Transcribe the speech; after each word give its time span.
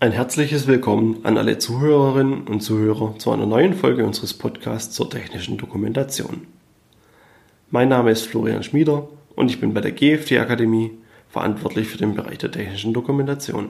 Ein 0.00 0.10
herzliches 0.10 0.66
Willkommen 0.66 1.20
an 1.22 1.38
alle 1.38 1.58
Zuhörerinnen 1.58 2.48
und 2.48 2.60
Zuhörer 2.60 3.14
zu 3.16 3.30
einer 3.30 3.46
neuen 3.46 3.74
Folge 3.74 4.04
unseres 4.04 4.34
Podcasts 4.34 4.94
zur 4.94 5.08
technischen 5.08 5.56
Dokumentation. 5.56 6.48
Mein 7.70 7.88
Name 7.88 8.10
ist 8.10 8.26
Florian 8.26 8.64
Schmieder 8.64 9.08
und 9.36 9.50
ich 9.50 9.60
bin 9.60 9.72
bei 9.72 9.80
der 9.80 9.92
GFT 9.92 10.32
Akademie 10.32 10.90
verantwortlich 11.30 11.86
für 11.86 11.96
den 11.96 12.14
Bereich 12.14 12.38
der 12.38 12.50
technischen 12.50 12.92
Dokumentation. 12.92 13.68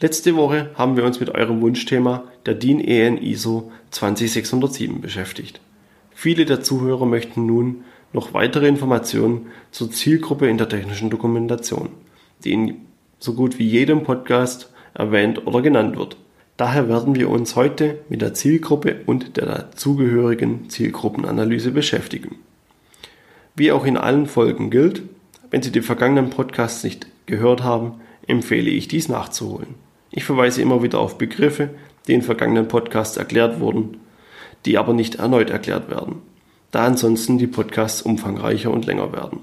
Letzte 0.00 0.34
Woche 0.34 0.70
haben 0.74 0.96
wir 0.96 1.04
uns 1.04 1.20
mit 1.20 1.30
eurem 1.30 1.60
Wunschthema 1.60 2.24
der 2.44 2.54
DIN 2.54 2.80
EN 2.80 3.18
ISO 3.18 3.70
20607 3.92 5.00
beschäftigt. 5.00 5.60
Viele 6.10 6.44
der 6.44 6.60
Zuhörer 6.60 7.06
möchten 7.06 7.46
nun 7.46 7.84
noch 8.12 8.34
weitere 8.34 8.66
Informationen 8.66 9.46
zur 9.70 9.92
Zielgruppe 9.92 10.48
in 10.48 10.58
der 10.58 10.68
technischen 10.68 11.08
Dokumentation, 11.08 11.90
die 12.42 12.52
in 12.52 12.85
so 13.18 13.34
gut 13.34 13.58
wie 13.58 13.66
jedem 13.66 14.02
Podcast 14.02 14.72
erwähnt 14.94 15.46
oder 15.46 15.62
genannt 15.62 15.96
wird. 15.96 16.16
Daher 16.56 16.88
werden 16.88 17.14
wir 17.14 17.28
uns 17.28 17.54
heute 17.54 17.98
mit 18.08 18.22
der 18.22 18.34
Zielgruppe 18.34 19.02
und 19.04 19.36
der 19.36 19.46
dazugehörigen 19.46 20.70
Zielgruppenanalyse 20.70 21.70
beschäftigen. 21.70 22.36
Wie 23.54 23.72
auch 23.72 23.84
in 23.84 23.96
allen 23.96 24.26
Folgen 24.26 24.70
gilt, 24.70 25.02
wenn 25.50 25.62
Sie 25.62 25.72
die 25.72 25.82
vergangenen 25.82 26.30
Podcasts 26.30 26.82
nicht 26.82 27.06
gehört 27.26 27.62
haben, 27.62 28.00
empfehle 28.26 28.70
ich 28.70 28.88
dies 28.88 29.08
nachzuholen. 29.08 29.74
Ich 30.10 30.24
verweise 30.24 30.62
immer 30.62 30.82
wieder 30.82 30.98
auf 30.98 31.18
Begriffe, 31.18 31.70
die 32.06 32.14
in 32.14 32.22
vergangenen 32.22 32.68
Podcasts 32.68 33.16
erklärt 33.16 33.60
wurden, 33.60 33.98
die 34.64 34.78
aber 34.78 34.92
nicht 34.92 35.16
erneut 35.16 35.50
erklärt 35.50 35.90
werden, 35.90 36.16
da 36.70 36.86
ansonsten 36.86 37.38
die 37.38 37.46
Podcasts 37.46 38.02
umfangreicher 38.02 38.70
und 38.70 38.86
länger 38.86 39.12
werden. 39.12 39.40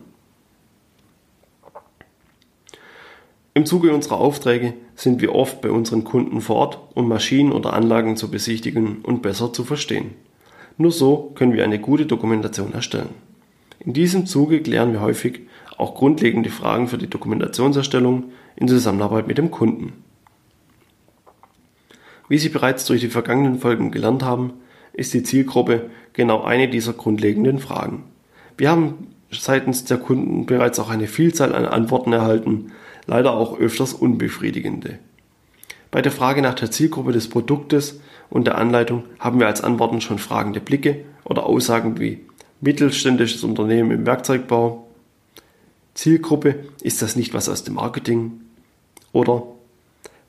Im 3.56 3.68
Zuge 3.68 3.94
unserer 3.94 4.18
Aufträge 4.18 4.74
sind 4.96 5.22
wir 5.22 5.36
oft 5.36 5.62
bei 5.62 5.70
unseren 5.70 6.04
Kunden 6.04 6.42
vor 6.42 6.56
Ort, 6.56 6.80
um 6.96 7.08
Maschinen 7.08 7.52
oder 7.52 7.74
Anlagen 7.74 8.18
zu 8.18 8.32
besichtigen 8.32 9.02
und 9.04 9.22
besser 9.22 9.54
zu 9.54 9.64
verstehen. 9.64 10.16
Nur 10.78 10.92
so 10.92 11.32
können 11.36 11.54
wir 11.54 11.64
eine 11.64 11.80
gute 11.80 12.08
Dokumentation 12.08 12.74
erstellen. 12.74 13.10
In 13.80 13.94
diesem 13.94 14.26
Zuge 14.26 14.62
klären 14.62 14.92
wir 14.92 15.02
häufig 15.02 15.42
auch 15.78 15.94
grundlegende 15.94 16.50
Fragen 16.50 16.88
für 16.88 16.98
die 16.98 17.10
Dokumentationserstellung 17.10 18.32
in 18.56 18.68
Zusammenarbeit 18.68 19.28
mit 19.28 19.38
dem 19.38 19.52
Kunden. 19.52 19.94
Wie 22.28 22.40
Sie 22.40 22.50
bereits 22.50 22.86
durch 22.86 23.02
die 23.02 23.10
vergangenen 23.10 23.60
Folgen 23.60 23.92
gelernt 23.92 24.24
haben, 24.24 24.54
ist 24.94 25.14
die 25.14 25.24
Zielgruppe 25.24 25.92
genau 26.14 26.42
eine 26.42 26.70
dieser 26.70 26.94
grundlegenden 26.94 27.60
Fragen. 27.60 28.06
Wir 28.58 28.72
haben 28.72 29.10
seitens 29.30 29.84
der 29.86 29.98
Kunden 29.98 30.48
bereits 30.48 30.80
auch 30.80 30.90
eine 30.90 31.08
Vielzahl 31.08 31.54
an 31.54 31.66
Antworten 31.66 32.14
erhalten, 32.14 32.72
leider 33.06 33.34
auch 33.34 33.60
öfters 33.60 33.94
unbefriedigende. 33.94 35.00
Bei 35.92 36.02
der 36.02 36.12
Frage 36.12 36.42
nach 36.42 36.56
der 36.56 36.72
Zielgruppe 36.72 37.12
des 37.12 37.30
Produktes 37.30 38.00
und 38.30 38.48
der 38.48 38.58
Anleitung 38.58 39.04
haben 39.20 39.40
wir 39.40 39.48
als 39.48 39.62
Antworten 39.62 40.02
schon 40.02 40.18
fragende 40.18 40.60
Blicke 40.60 41.06
oder 41.24 41.46
Aussagen 41.46 42.00
wie 42.00 42.26
mittelständisches 42.62 43.44
Unternehmen 43.44 43.92
im 43.92 44.06
Werkzeugbau, 44.06 44.88
Zielgruppe 45.94 46.66
ist 46.82 47.02
das 47.02 47.16
nicht 47.16 47.34
was 47.34 47.50
aus 47.50 47.64
dem 47.64 47.76
Marketing 47.76 48.42
oder 49.12 49.44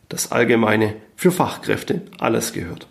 das 0.08 0.32
Allgemeine 0.32 0.96
für 1.16 1.30
Fachkräfte 1.30 2.02
alles 2.18 2.52
gehört. 2.52 2.86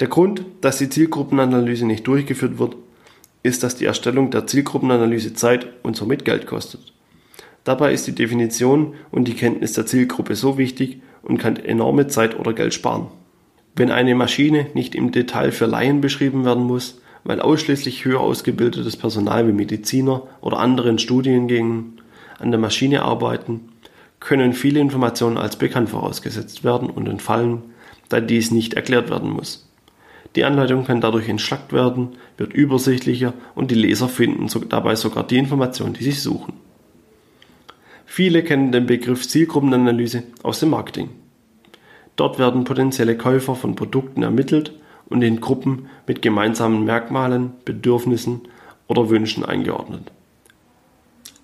Der 0.00 0.08
Grund, 0.08 0.44
dass 0.60 0.78
die 0.78 0.88
Zielgruppenanalyse 0.88 1.86
nicht 1.86 2.06
durchgeführt 2.06 2.58
wird, 2.58 2.76
ist, 3.46 3.62
dass 3.62 3.76
die 3.76 3.86
Erstellung 3.86 4.30
der 4.30 4.46
Zielgruppenanalyse 4.46 5.34
Zeit 5.34 5.66
und 5.82 5.96
somit 5.96 6.24
Geld 6.24 6.46
kostet. 6.46 6.92
Dabei 7.64 7.92
ist 7.92 8.06
die 8.06 8.14
Definition 8.14 8.94
und 9.10 9.26
die 9.26 9.34
Kenntnis 9.34 9.72
der 9.72 9.86
Zielgruppe 9.86 10.34
so 10.34 10.58
wichtig 10.58 11.00
und 11.22 11.38
kann 11.38 11.56
enorme 11.56 12.06
Zeit 12.06 12.38
oder 12.38 12.52
Geld 12.52 12.74
sparen. 12.74 13.08
Wenn 13.74 13.90
eine 13.90 14.14
Maschine 14.14 14.66
nicht 14.74 14.94
im 14.94 15.10
Detail 15.10 15.50
für 15.50 15.66
Laien 15.66 16.00
beschrieben 16.00 16.44
werden 16.44 16.64
muss, 16.64 17.00
weil 17.24 17.40
ausschließlich 17.40 18.04
höher 18.04 18.20
ausgebildetes 18.20 18.96
Personal 18.96 19.48
wie 19.48 19.52
Mediziner 19.52 20.22
oder 20.40 20.58
anderen 20.58 20.98
Studiengängen 20.98 22.00
an 22.38 22.52
der 22.52 22.60
Maschine 22.60 23.02
arbeiten, 23.02 23.68
können 24.20 24.52
viele 24.52 24.80
Informationen 24.80 25.36
als 25.36 25.56
bekannt 25.56 25.90
vorausgesetzt 25.90 26.64
werden 26.64 26.88
und 26.88 27.08
entfallen, 27.08 27.62
da 28.08 28.20
dies 28.20 28.50
nicht 28.50 28.74
erklärt 28.74 29.10
werden 29.10 29.30
muss. 29.30 29.68
Die 30.36 30.44
Anleitung 30.44 30.84
kann 30.84 31.00
dadurch 31.00 31.28
entschlackt 31.28 31.72
werden, 31.72 32.10
wird 32.36 32.52
übersichtlicher 32.52 33.32
und 33.54 33.70
die 33.70 33.74
Leser 33.74 34.08
finden 34.08 34.48
dabei 34.68 34.94
sogar 34.94 35.26
die 35.26 35.38
Informationen, 35.38 35.94
die 35.94 36.04
sie 36.04 36.10
suchen. 36.12 36.52
Viele 38.04 38.42
kennen 38.42 38.70
den 38.70 38.86
Begriff 38.86 39.26
Zielgruppenanalyse 39.26 40.24
aus 40.42 40.60
dem 40.60 40.70
Marketing. 40.70 41.08
Dort 42.16 42.38
werden 42.38 42.64
potenzielle 42.64 43.16
Käufer 43.16 43.54
von 43.54 43.74
Produkten 43.76 44.22
ermittelt 44.22 44.72
und 45.08 45.22
in 45.22 45.40
Gruppen 45.40 45.88
mit 46.06 46.20
gemeinsamen 46.20 46.84
Merkmalen, 46.84 47.52
Bedürfnissen 47.64 48.42
oder 48.88 49.08
Wünschen 49.08 49.44
eingeordnet. 49.44 50.12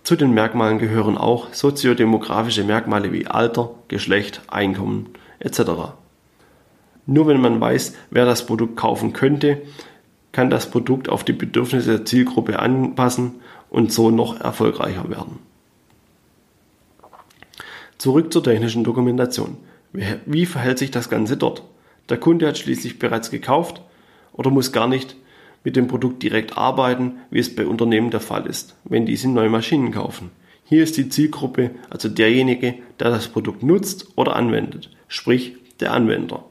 Zu 0.04 0.16
den 0.16 0.34
Merkmalen 0.34 0.78
gehören 0.78 1.16
auch 1.16 1.52
soziodemografische 1.54 2.64
Merkmale 2.64 3.12
wie 3.12 3.26
Alter, 3.26 3.70
Geschlecht, 3.88 4.42
Einkommen 4.48 5.10
etc. 5.38 5.94
Nur 7.06 7.26
wenn 7.26 7.40
man 7.40 7.60
weiß, 7.60 7.94
wer 8.10 8.24
das 8.24 8.46
Produkt 8.46 8.76
kaufen 8.76 9.12
könnte, 9.12 9.62
kann 10.30 10.50
das 10.50 10.70
Produkt 10.70 11.08
auf 11.08 11.24
die 11.24 11.32
Bedürfnisse 11.32 11.90
der 11.90 12.04
Zielgruppe 12.04 12.58
anpassen 12.58 13.36
und 13.70 13.92
so 13.92 14.10
noch 14.10 14.40
erfolgreicher 14.40 15.10
werden. 15.10 15.38
Zurück 17.98 18.32
zur 18.32 18.42
technischen 18.42 18.84
Dokumentation. 18.84 19.58
Wie 20.26 20.46
verhält 20.46 20.78
sich 20.78 20.90
das 20.90 21.10
Ganze 21.10 21.36
dort? 21.36 21.62
Der 22.08 22.18
Kunde 22.18 22.48
hat 22.48 22.58
schließlich 22.58 22.98
bereits 22.98 23.30
gekauft 23.30 23.82
oder 24.32 24.50
muss 24.50 24.72
gar 24.72 24.88
nicht 24.88 25.16
mit 25.64 25.76
dem 25.76 25.86
Produkt 25.86 26.22
direkt 26.22 26.58
arbeiten, 26.58 27.12
wie 27.30 27.38
es 27.38 27.54
bei 27.54 27.66
Unternehmen 27.66 28.10
der 28.10 28.20
Fall 28.20 28.46
ist, 28.46 28.74
wenn 28.84 29.06
diese 29.06 29.28
neue 29.30 29.50
Maschinen 29.50 29.92
kaufen. 29.92 30.30
Hier 30.64 30.82
ist 30.82 30.96
die 30.96 31.08
Zielgruppe 31.08 31.70
also 31.90 32.08
derjenige, 32.08 32.74
der 32.98 33.10
das 33.10 33.28
Produkt 33.28 33.62
nutzt 33.62 34.08
oder 34.16 34.34
anwendet, 34.34 34.90
sprich 35.08 35.56
der 35.80 35.92
Anwender. 35.92 36.44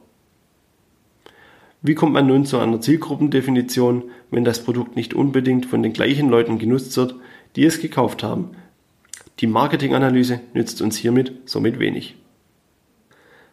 Wie 1.82 1.96
kommt 1.96 2.14
man 2.14 2.28
nun 2.28 2.46
zu 2.46 2.60
einer 2.60 2.80
Zielgruppendefinition, 2.80 4.04
wenn 4.30 4.44
das 4.44 4.64
Produkt 4.64 4.96
nicht 4.96 5.16
unbedingt 5.16 5.66
von 5.66 5.82
den 5.82 5.94
gleichen 5.94 6.30
Leuten 6.30 6.60
genutzt 6.60 6.96
wird, 6.96 7.16
die 7.56 7.66
es 7.66 7.80
gekauft 7.80 8.22
haben? 8.22 8.52
Die 9.40 9.48
Marketinganalyse 9.48 10.42
nützt 10.54 10.82
uns 10.82 10.98
hiermit 10.98 11.34
somit 11.46 11.80
wenig. 11.80 12.16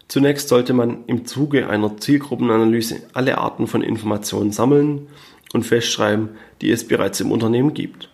Zunächst 0.09 0.49
sollte 0.49 0.75
man 0.75 1.05
im 1.07 1.25
Zuge 1.25 1.71
einer 1.71 1.97
Zielgruppenanalyse 1.97 3.03
alle 3.15 3.39
Arten 3.39 3.67
von 3.67 3.83
Informationen 3.83 4.53
sammeln 4.53 5.07
und 5.55 5.65
festschreiben, 5.65 6.31
die 6.61 6.71
es 6.71 6.87
bereits 6.87 7.21
im 7.21 7.33
Unternehmen 7.33 7.73
gibt. 7.73 8.11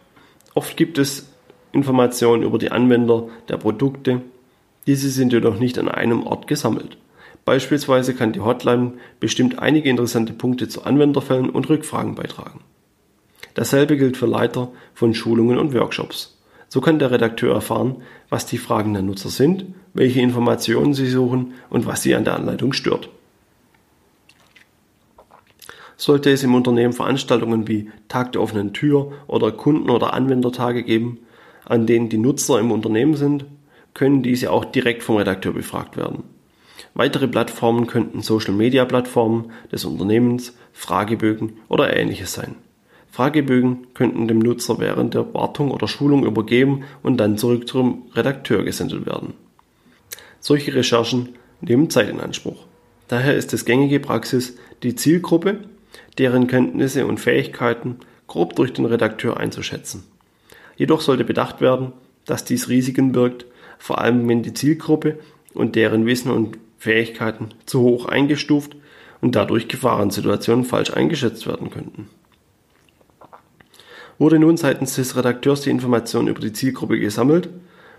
Oft 0.54 0.76
gibt 0.76 0.98
es 0.98 1.28
Informationen 1.72 2.44
über 2.44 2.58
die 2.58 2.70
Anwender 2.70 3.28
der 3.48 3.56
Produkte, 3.56 4.22
diese 4.86 5.08
sind 5.08 5.32
jedoch 5.32 5.58
nicht 5.58 5.78
an 5.78 5.88
einem 5.88 6.24
Ort 6.24 6.46
gesammelt. 6.46 6.98
Beispielsweise 7.44 8.14
kann 8.14 8.32
die 8.32 8.40
Hotline 8.40 8.94
bestimmt 9.20 9.58
einige 9.58 9.90
interessante 9.90 10.32
Punkte 10.32 10.68
zu 10.68 10.84
Anwenderfällen 10.84 11.50
und 11.50 11.68
Rückfragen 11.68 12.14
beitragen. 12.14 12.60
Dasselbe 13.54 13.96
gilt 13.96 14.16
für 14.16 14.26
Leiter 14.26 14.72
von 14.94 15.14
Schulungen 15.14 15.58
und 15.58 15.74
Workshops. 15.74 16.38
So 16.68 16.80
kann 16.80 16.98
der 16.98 17.10
Redakteur 17.10 17.54
erfahren, 17.54 18.02
was 18.30 18.46
die 18.46 18.58
Fragen 18.58 18.94
der 18.94 19.02
Nutzer 19.02 19.28
sind, 19.28 19.66
welche 19.92 20.20
Informationen 20.20 20.94
sie 20.94 21.08
suchen 21.08 21.54
und 21.70 21.86
was 21.86 22.02
sie 22.02 22.14
an 22.14 22.24
der 22.24 22.34
Anleitung 22.34 22.72
stört. 22.72 23.10
Sollte 25.96 26.30
es 26.30 26.42
im 26.42 26.54
Unternehmen 26.54 26.92
Veranstaltungen 26.92 27.68
wie 27.68 27.90
Tag 28.08 28.32
der 28.32 28.42
offenen 28.42 28.72
Tür 28.72 29.12
oder 29.28 29.52
Kunden- 29.52 29.90
oder 29.90 30.12
Anwendertage 30.14 30.82
geben, 30.82 31.20
an 31.64 31.86
denen 31.86 32.08
die 32.08 32.18
Nutzer 32.18 32.58
im 32.58 32.72
Unternehmen 32.72 33.14
sind, 33.14 33.46
können 33.94 34.24
diese 34.24 34.50
auch 34.50 34.64
direkt 34.64 35.04
vom 35.04 35.16
Redakteur 35.16 35.52
befragt 35.52 35.96
werden. 35.96 36.24
Weitere 36.94 37.26
Plattformen 37.26 37.88
könnten 37.88 38.22
Social-Media-Plattformen 38.22 39.50
des 39.72 39.84
Unternehmens, 39.84 40.54
Fragebögen 40.72 41.54
oder 41.68 41.94
ähnliches 41.96 42.32
sein. 42.32 42.54
Fragebögen 43.10 43.88
könnten 43.94 44.28
dem 44.28 44.38
Nutzer 44.38 44.78
während 44.78 45.14
der 45.14 45.34
Wartung 45.34 45.70
oder 45.72 45.88
Schulung 45.88 46.24
übergeben 46.24 46.84
und 47.02 47.16
dann 47.18 47.36
zurück 47.36 47.68
zum 47.68 48.04
Redakteur 48.14 48.64
gesendet 48.64 49.06
werden. 49.06 49.34
Solche 50.40 50.74
Recherchen 50.74 51.30
nehmen 51.60 51.90
Zeit 51.90 52.08
in 52.08 52.20
Anspruch. 52.20 52.64
Daher 53.08 53.36
ist 53.36 53.52
es 53.52 53.64
gängige 53.64 54.00
Praxis, 54.00 54.56
die 54.82 54.94
Zielgruppe, 54.94 55.60
deren 56.18 56.46
Kenntnisse 56.46 57.06
und 57.06 57.18
Fähigkeiten 57.18 57.96
grob 58.26 58.54
durch 58.56 58.72
den 58.72 58.84
Redakteur 58.84 59.36
einzuschätzen. 59.36 60.04
Jedoch 60.76 61.00
sollte 61.00 61.24
bedacht 61.24 61.60
werden, 61.60 61.92
dass 62.24 62.44
dies 62.44 62.68
Risiken 62.68 63.12
birgt, 63.12 63.46
vor 63.78 64.00
allem 64.00 64.28
wenn 64.28 64.42
die 64.42 64.54
Zielgruppe 64.54 65.18
und 65.52 65.76
deren 65.76 66.06
Wissen 66.06 66.30
und 66.30 66.58
Fähigkeiten 66.78 67.50
zu 67.66 67.80
hoch 67.80 68.06
eingestuft 68.06 68.76
und 69.20 69.36
dadurch 69.36 69.68
Gefahrensituationen 69.68 70.64
falsch 70.64 70.92
eingeschätzt 70.92 71.46
werden 71.46 71.70
könnten. 71.70 72.08
Wurde 74.18 74.38
nun 74.38 74.56
seitens 74.56 74.94
des 74.94 75.16
Redakteurs 75.16 75.62
die 75.62 75.70
Information 75.70 76.28
über 76.28 76.40
die 76.40 76.52
Zielgruppe 76.52 76.98
gesammelt, 76.98 77.48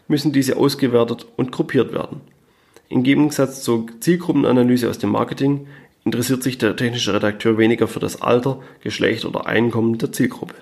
müssen 0.07 0.31
diese 0.31 0.57
ausgewertet 0.57 1.25
und 1.35 1.51
gruppiert 1.51 1.93
werden. 1.93 2.21
Im 2.89 3.03
Gegensatz 3.03 3.63
zur 3.63 3.87
Zielgruppenanalyse 3.99 4.89
aus 4.89 4.99
dem 4.99 5.09
Marketing 5.09 5.67
interessiert 6.03 6.43
sich 6.43 6.57
der 6.57 6.75
technische 6.75 7.13
Redakteur 7.13 7.57
weniger 7.57 7.87
für 7.87 7.99
das 7.99 8.21
Alter, 8.21 8.61
Geschlecht 8.81 9.25
oder 9.25 9.47
Einkommen 9.47 9.97
der 9.97 10.11
Zielgruppe. 10.11 10.53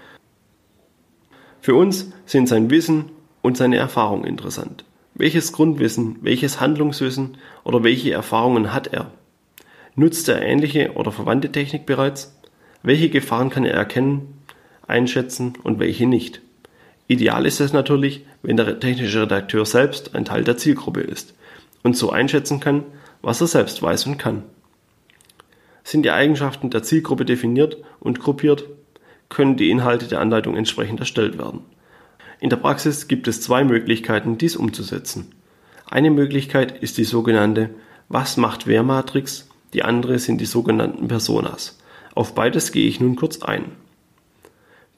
Für 1.60 1.76
uns 1.76 2.12
sind 2.26 2.48
sein 2.48 2.70
Wissen 2.70 3.12
und 3.42 3.58
seine 3.58 3.78
Erfahrung 3.78 4.24
interessant. 4.24 4.86
Welches 5.16 5.54
Grundwissen, 5.54 6.18
welches 6.22 6.60
Handlungswissen 6.60 7.38
oder 7.64 7.84
welche 7.84 8.12
Erfahrungen 8.12 8.74
hat 8.74 8.88
er? 8.88 9.12
Nutzt 9.96 10.28
er 10.28 10.42
ähnliche 10.42 10.94
oder 10.94 11.12
verwandte 11.12 11.52
Technik 11.52 11.86
bereits? 11.86 12.36
Welche 12.82 13.10
Gefahren 13.10 13.52
kann 13.52 13.64
er 13.64 13.76
erkennen, 13.76 14.42
einschätzen 14.88 15.54
und 15.62 15.80
welche 15.80 16.08
nicht? 16.08 16.42
Ideal 17.08 17.46
ist 17.46 17.60
es 17.60 17.74
natürlich, 17.74 18.26
wenn 18.42 18.58
der 18.58 18.80
technische 18.80 19.22
Redakteur 19.22 19.66
selbst 19.68 20.16
ein 20.16 20.26
Teil 20.26 20.44
der 20.44 20.58
Zielgruppe 20.58 21.02
ist 21.02 21.36
und 21.84 21.96
so 21.96 22.10
einschätzen 22.10 22.60
kann, 22.60 22.84
was 23.22 23.40
er 23.40 23.48
selbst 23.48 23.84
weiß 23.84 24.08
und 24.08 24.18
kann. 24.18 24.44
Sind 25.84 26.04
die 26.04 26.12
Eigenschaften 26.12 26.72
der 26.72 26.82
Zielgruppe 26.82 27.26
definiert 27.26 27.78
und 28.00 28.20
gruppiert, 28.20 28.66
können 29.30 29.58
die 29.58 29.70
Inhalte 29.70 30.08
der 30.08 30.22
Anleitung 30.22 30.56
entsprechend 30.56 31.00
erstellt 31.00 31.38
werden. 31.38 31.62
In 32.44 32.50
der 32.50 32.58
Praxis 32.58 33.08
gibt 33.08 33.30
es 33.30 33.40
zwei 33.40 33.64
Möglichkeiten, 33.64 34.38
dies 34.38 34.58
umzusetzen. 34.58 35.32
Eine 35.90 36.12
Möglichkeit 36.12 36.78
ist 36.84 36.98
die 36.98 37.06
sogenannte 37.06 37.70
Was 38.10 38.36
macht 38.36 38.68
wer 38.68 38.84
Matrix, 38.84 39.48
die 39.72 39.84
andere 39.84 40.20
sind 40.20 40.42
die 40.42 40.46
sogenannten 40.46 41.08
Personas. 41.08 41.80
Auf 42.14 42.36
beides 42.36 42.74
gehe 42.74 42.86
ich 42.86 43.00
nun 43.00 43.16
kurz 43.16 43.42
ein. 43.42 43.72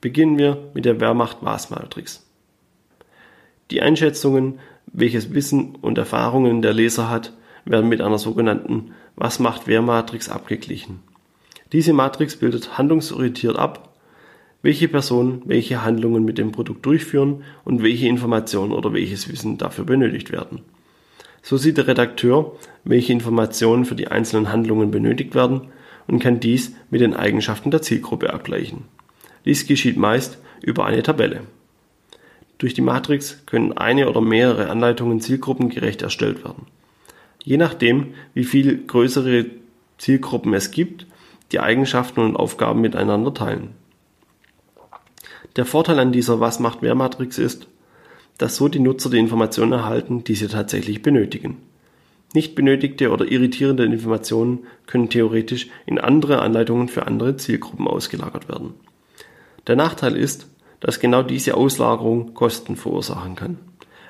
Beginnen 0.01 0.39
wir 0.39 0.71
mit 0.73 0.85
der 0.85 0.99
Wer 0.99 1.13
macht 1.13 1.37
was 1.41 1.69
Matrix. 1.69 2.25
Die 3.69 3.83
Einschätzungen, 3.83 4.57
welches 4.87 5.31
Wissen 5.31 5.75
und 5.75 5.99
Erfahrungen 5.99 6.63
der 6.63 6.73
Leser 6.73 7.11
hat, 7.11 7.31
werden 7.63 7.89
mit 7.89 8.01
einer 8.01 8.17
sogenannten 8.17 8.95
Was 9.15 9.37
macht 9.37 9.67
wer 9.67 9.83
Matrix 9.83 10.29
abgeglichen. 10.29 10.99
Diese 11.73 11.93
Matrix 11.93 12.37
bildet 12.37 12.79
handlungsorientiert 12.79 13.55
ab, 13.55 13.94
welche 14.65 14.87
Personen 14.87 15.43
welche 15.45 15.83
Handlungen 15.85 16.25
mit 16.25 16.39
dem 16.39 16.51
Produkt 16.51 16.87
durchführen 16.87 17.43
und 17.65 17.83
welche 17.83 18.07
Informationen 18.07 18.71
oder 18.71 18.93
welches 18.93 19.31
Wissen 19.31 19.59
dafür 19.59 19.85
benötigt 19.85 20.31
werden. 20.31 20.61
So 21.43 21.57
sieht 21.57 21.77
der 21.77 21.85
Redakteur, 21.85 22.57
welche 22.83 23.13
Informationen 23.13 23.85
für 23.85 23.93
die 23.93 24.07
einzelnen 24.07 24.51
Handlungen 24.51 24.89
benötigt 24.89 25.35
werden 25.35 25.67
und 26.07 26.17
kann 26.17 26.39
dies 26.39 26.75
mit 26.89 27.01
den 27.01 27.13
Eigenschaften 27.13 27.69
der 27.69 27.83
Zielgruppe 27.83 28.33
abgleichen. 28.33 28.85
Dies 29.45 29.67
geschieht 29.67 29.97
meist 29.97 30.39
über 30.63 30.87
eine 30.87 31.03
Tabelle. 31.03 31.41
Durch 32.57 32.73
die 32.73 32.81
Matrix 32.81 33.45
können 33.45 33.73
eine 33.73 34.09
oder 34.09 34.21
mehrere 34.21 34.71
Anleitungen 34.71 35.21
zielgruppengerecht 35.21 36.01
erstellt 36.01 36.43
werden. 36.43 36.65
Je 37.43 37.57
nachdem, 37.57 38.15
wie 38.33 38.45
viel 38.45 38.83
größere 38.87 39.45
Zielgruppen 39.99 40.55
es 40.55 40.71
gibt, 40.71 41.05
die 41.51 41.59
Eigenschaften 41.59 42.21
und 42.21 42.35
Aufgaben 42.35 42.81
miteinander 42.81 43.31
teilen. 43.31 43.84
Der 45.55 45.65
Vorteil 45.65 45.99
an 45.99 46.11
dieser 46.11 46.41
Was 46.41 46.59
macht 46.59 46.79
wer 46.81 46.95
Matrix 46.95 47.37
ist, 47.37 47.67
dass 48.37 48.57
so 48.57 48.67
die 48.67 48.79
Nutzer 48.79 49.09
die 49.09 49.19
Informationen 49.19 49.71
erhalten, 49.71 50.25
die 50.25 50.35
sie 50.35 50.49
tatsächlich 50.49 51.01
benötigen. 51.01 51.57
Nicht 52.33 52.55
benötigte 52.55 53.09
oder 53.09 53.31
irritierende 53.31 53.85
Informationen 53.85 54.65
können 54.85 55.09
theoretisch 55.09 55.67
in 55.85 55.97
andere 55.97 56.41
Anleitungen 56.41 56.89
für 56.89 57.07
andere 57.07 57.37
Zielgruppen 57.37 57.87
ausgelagert 57.87 58.49
werden. 58.49 58.73
Der 59.67 59.77
Nachteil 59.77 60.17
ist, 60.17 60.47
dass 60.81 60.99
genau 60.99 61.23
diese 61.23 61.55
Auslagerung 61.55 62.33
Kosten 62.33 62.75
verursachen 62.75 63.35
kann. 63.35 63.57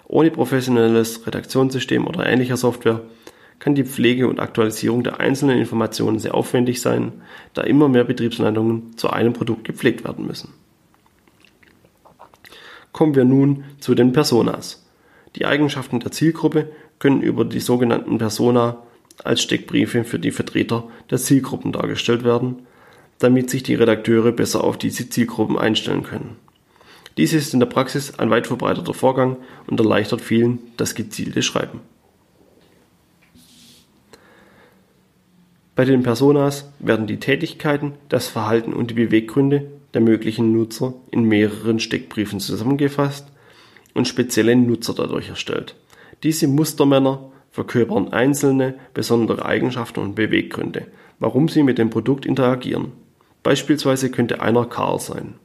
Ohne 0.08 0.32
professionelles 0.32 1.28
Redaktionssystem 1.28 2.08
oder 2.08 2.26
ähnlicher 2.26 2.58
Software 2.58 3.02
kann 3.60 3.76
die 3.76 3.86
Pflege 3.86 4.28
und 4.28 4.40
Aktualisierung 4.40 5.04
der 5.04 5.20
einzelnen 5.20 5.60
Informationen 5.60 6.18
sehr 6.18 6.34
aufwendig 6.34 6.82
sein, 6.82 7.12
da 7.54 7.62
immer 7.62 7.88
mehr 7.88 8.04
Betriebsleitungen 8.04 8.98
zu 8.98 9.12
einem 9.12 9.34
Produkt 9.34 9.64
gepflegt 9.66 10.04
werden 10.04 10.26
müssen 10.26 10.65
kommen 12.96 13.14
wir 13.14 13.26
nun 13.26 13.66
zu 13.82 13.94
den 13.94 14.14
Personas. 14.14 14.88
Die 15.36 15.46
Eigenschaften 15.46 16.00
der 16.00 16.14
Zielgruppe 16.14 16.70
können 16.98 17.22
über 17.22 17.44
die 17.44 17.60
sogenannten 17.60 18.20
Persona 18.20 18.84
als 19.22 19.42
Steckbriefe 19.42 20.06
für 20.06 20.18
die 20.18 20.32
Vertreter 20.32 20.86
der 21.12 21.18
Zielgruppen 21.18 21.74
dargestellt 21.74 22.24
werden, 22.24 22.66
damit 23.20 23.50
sich 23.50 23.64
die 23.64 23.76
Redakteure 23.76 24.32
besser 24.32 24.64
auf 24.64 24.78
diese 24.78 25.10
Zielgruppen 25.10 25.58
einstellen 25.58 26.04
können. 26.04 26.38
Dies 27.18 27.34
ist 27.34 27.54
in 27.54 27.60
der 27.60 27.68
Praxis 27.68 28.18
ein 28.18 28.30
weit 28.30 28.48
verbreiteter 28.48 28.94
Vorgang 28.94 29.36
und 29.68 29.78
erleichtert 29.78 30.22
vielen 30.22 30.60
das 30.78 30.96
gezielte 30.96 31.44
Schreiben. 31.44 31.82
Bei 35.76 35.84
den 35.84 36.02
Personas 36.02 36.72
werden 36.80 37.08
die 37.08 37.20
Tätigkeiten, 37.20 37.96
das 38.08 38.30
Verhalten 38.30 38.72
und 38.72 38.92
die 38.92 38.96
Beweggründe 38.96 39.70
der 39.96 40.02
möglichen 40.02 40.52
Nutzer 40.52 40.94
in 41.10 41.24
mehreren 41.24 41.80
Steckbriefen 41.80 42.40
zusammengefasst 42.40 43.28
und 43.94 44.08
spezielle 44.08 44.56
Nutzer 44.56 44.94
dadurch 44.94 45.30
erstellt. 45.30 45.76
Diese 46.22 46.48
Mustermänner 46.48 47.32
verkörpern 47.50 48.12
einzelne 48.12 48.76
besondere 48.94 49.46
Eigenschaften 49.46 50.02
und 50.02 50.16
Beweggründe, 50.16 50.88
warum 51.20 51.48
sie 51.48 51.64
mit 51.64 51.78
dem 51.78 51.90
Produkt 51.90 52.26
interagieren. 52.26 52.92
Beispielsweise 53.42 54.12
könnte 54.12 54.42
einer 54.42 54.66
Karl 54.66 55.00
sein. 55.00 55.36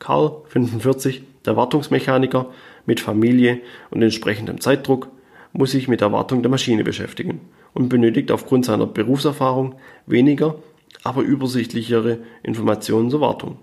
Karl, 0.00 0.42
45, 0.48 1.22
der 1.46 1.56
Wartungsmechaniker 1.56 2.50
mit 2.86 2.98
Familie 2.98 3.60
und 3.90 4.02
entsprechendem 4.02 4.60
Zeitdruck, 4.60 5.08
muss 5.52 5.70
sich 5.70 5.86
mit 5.86 6.00
der 6.00 6.10
Wartung 6.10 6.42
der 6.42 6.50
Maschine 6.50 6.82
beschäftigen 6.82 7.40
und 7.74 7.88
benötigt 7.88 8.32
aufgrund 8.32 8.64
seiner 8.64 8.86
Berufserfahrung 8.86 9.76
weniger, 10.06 10.56
aber 11.04 11.22
übersichtlichere 11.22 12.18
Informationen 12.42 13.10
zur 13.10 13.20
Wartung. 13.20 13.58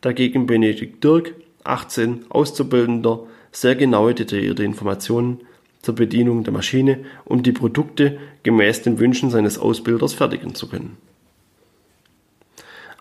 Dagegen 0.00 0.46
benötigt 0.46 1.02
Dirk, 1.02 1.34
18, 1.64 2.26
Auszubildender, 2.28 3.26
sehr 3.50 3.74
genaue 3.74 4.14
detaillierte 4.14 4.62
Informationen 4.62 5.40
zur 5.82 5.94
Bedienung 5.94 6.44
der 6.44 6.52
Maschine, 6.52 7.04
um 7.24 7.42
die 7.42 7.52
Produkte 7.52 8.18
gemäß 8.42 8.82
den 8.82 8.98
Wünschen 8.98 9.30
seines 9.30 9.58
Ausbilders 9.58 10.14
fertigen 10.14 10.54
zu 10.54 10.68
können. 10.68 10.96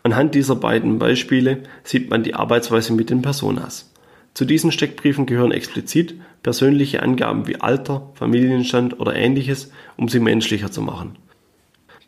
Anhand 0.04 0.36
dieser 0.36 0.56
beiden 0.56 1.00
Beispiele 1.00 1.64
sieht 1.84 2.12
man 2.12 2.24
die 2.24 2.36
Arbeitsweise 2.36 2.94
mit 2.94 3.10
den 3.10 3.24
Personas. 3.24 3.92
Zu 4.36 4.46
diesen 4.46 4.72
Steckbriefen 4.72 5.26
gehören 5.26 5.52
explizit 5.52 6.14
persönliche 6.44 7.02
Angaben 7.02 7.48
wie 7.48 7.60
Alter, 7.60 8.12
Familienstand 8.14 9.00
oder 9.00 9.16
ähnliches, 9.16 9.72
um 9.98 10.08
sie 10.08 10.20
menschlicher 10.20 10.70
zu 10.70 10.82
machen. 10.82 11.16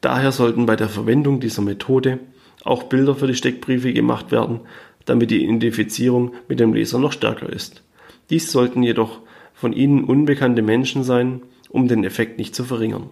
Daher 0.01 0.31
sollten 0.31 0.67
bei 0.67 0.75
der 0.75 0.89
Verwendung 0.89 1.39
dieser 1.39 1.63
Methode 1.63 2.19
auch 2.63 2.83
Bilder 2.83 3.15
für 3.15 3.27
die 3.27 3.35
Steckbriefe 3.35 3.93
gemacht 3.93 4.31
werden, 4.31 4.61
damit 5.05 5.31
die 5.31 5.43
Identifizierung 5.43 6.33
mit 6.47 6.59
dem 6.59 6.73
Leser 6.73 6.99
noch 6.99 7.11
stärker 7.11 7.49
ist. 7.51 7.83
Dies 8.29 8.51
sollten 8.51 8.83
jedoch 8.83 9.21
von 9.53 9.73
Ihnen 9.73 10.03
unbekannte 10.03 10.61
Menschen 10.61 11.03
sein, 11.03 11.41
um 11.69 11.87
den 11.87 12.03
Effekt 12.03 12.37
nicht 12.37 12.55
zu 12.55 12.63
verringern. 12.63 13.09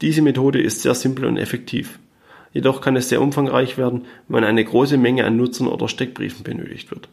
Diese 0.00 0.22
Methode 0.22 0.60
ist 0.60 0.82
sehr 0.82 0.94
simpel 0.94 1.26
und 1.26 1.36
effektiv. 1.36 1.98
Jedoch 2.52 2.80
kann 2.80 2.96
es 2.96 3.08
sehr 3.08 3.20
umfangreich 3.20 3.78
werden, 3.78 4.06
wenn 4.28 4.44
eine 4.44 4.64
große 4.64 4.96
Menge 4.96 5.24
an 5.24 5.36
Nutzern 5.36 5.68
oder 5.68 5.88
Steckbriefen 5.88 6.42
benötigt 6.42 6.90
wird. 6.90 7.08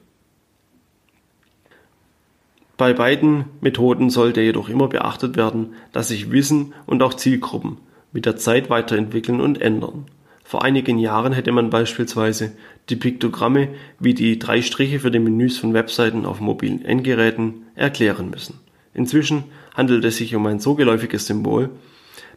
Bei 2.77 2.93
beiden 2.93 3.45
Methoden 3.59 4.09
sollte 4.09 4.41
jedoch 4.41 4.69
immer 4.69 4.87
beachtet 4.87 5.35
werden, 5.35 5.73
dass 5.91 6.09
sich 6.09 6.31
Wissen 6.31 6.73
und 6.85 7.01
auch 7.01 7.15
Zielgruppen 7.15 7.77
mit 8.13 8.25
der 8.25 8.37
Zeit 8.37 8.69
weiterentwickeln 8.69 9.41
und 9.41 9.61
ändern. 9.61 10.05
Vor 10.47 10.63
einigen 10.63 10.97
Jahren 10.97 11.33
hätte 11.33 11.51
man 11.51 11.69
beispielsweise 11.69 12.53
die 12.87 12.95
Piktogramme 12.95 13.67
wie 13.99 14.13
die 14.13 14.39
drei 14.39 14.61
Striche 14.61 15.01
für 15.01 15.11
die 15.11 15.19
Menüs 15.19 15.57
von 15.57 15.73
Webseiten 15.73 16.25
auf 16.25 16.39
mobilen 16.39 16.85
Endgeräten 16.85 17.65
erklären 17.75 18.29
müssen. 18.29 18.57
Inzwischen 18.93 19.43
handelt 19.75 20.05
es 20.05 20.15
sich 20.15 20.33
um 20.35 20.45
ein 20.45 20.61
so 20.61 20.75
geläufiges 20.75 21.25
Symbol, 21.25 21.71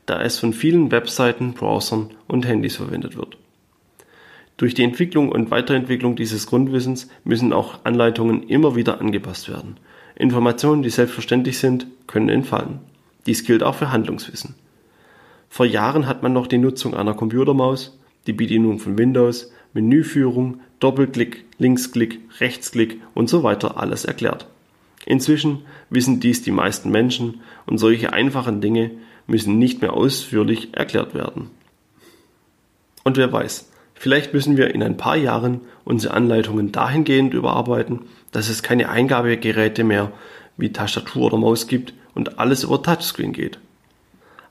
da 0.06 0.20
es 0.20 0.40
von 0.40 0.52
vielen 0.52 0.90
Webseiten, 0.90 1.54
Browsern 1.54 2.10
und 2.26 2.48
Handys 2.48 2.74
verwendet 2.74 3.16
wird. 3.16 3.38
Durch 4.56 4.74
die 4.74 4.82
Entwicklung 4.82 5.30
und 5.30 5.52
Weiterentwicklung 5.52 6.16
dieses 6.16 6.48
Grundwissens 6.48 7.08
müssen 7.22 7.52
auch 7.52 7.84
Anleitungen 7.84 8.42
immer 8.42 8.74
wieder 8.74 9.00
angepasst 9.00 9.48
werden. 9.48 9.76
Informationen, 10.16 10.82
die 10.82 10.90
selbstverständlich 10.90 11.58
sind, 11.58 11.86
können 12.08 12.28
entfallen. 12.28 12.80
Dies 13.26 13.44
gilt 13.44 13.62
auch 13.62 13.76
für 13.76 13.92
Handlungswissen. 13.92 14.56
Vor 15.48 15.64
Jahren 15.66 16.08
hat 16.08 16.24
man 16.24 16.32
noch 16.32 16.48
die 16.48 16.58
Nutzung 16.58 16.94
einer 16.94 17.14
Computermaus, 17.14 17.96
die 18.26 18.32
Bedienung 18.32 18.78
von 18.78 18.98
Windows, 18.98 19.52
Menüführung, 19.72 20.60
Doppelklick, 20.80 21.44
Linksklick, 21.58 22.20
Rechtsklick 22.40 23.00
und 23.14 23.28
so 23.28 23.42
weiter 23.42 23.78
alles 23.78 24.04
erklärt. 24.04 24.46
Inzwischen 25.06 25.62
wissen 25.88 26.20
dies 26.20 26.42
die 26.42 26.50
meisten 26.50 26.90
Menschen 26.90 27.40
und 27.66 27.78
solche 27.78 28.12
einfachen 28.12 28.60
Dinge 28.60 28.90
müssen 29.26 29.58
nicht 29.58 29.80
mehr 29.80 29.94
ausführlich 29.94 30.76
erklärt 30.76 31.14
werden. 31.14 31.50
Und 33.04 33.16
wer 33.16 33.32
weiß, 33.32 33.70
vielleicht 33.94 34.34
müssen 34.34 34.56
wir 34.56 34.74
in 34.74 34.82
ein 34.82 34.96
paar 34.96 35.16
Jahren 35.16 35.60
unsere 35.84 36.14
Anleitungen 36.14 36.72
dahingehend 36.72 37.32
überarbeiten, 37.32 38.00
dass 38.32 38.48
es 38.48 38.62
keine 38.62 38.88
Eingabegeräte 38.88 39.84
mehr 39.84 40.12
wie 40.56 40.72
Tastatur 40.72 41.26
oder 41.26 41.38
Maus 41.38 41.66
gibt 41.66 41.94
und 42.14 42.38
alles 42.38 42.64
über 42.64 42.82
Touchscreen 42.82 43.32
geht. 43.32 43.58